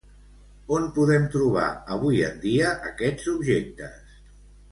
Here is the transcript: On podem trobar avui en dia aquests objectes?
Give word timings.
On 0.77 0.85
podem 0.95 1.27
trobar 1.35 1.67
avui 1.97 2.23
en 2.29 2.41
dia 2.47 2.73
aquests 2.93 3.31
objectes? 3.35 4.19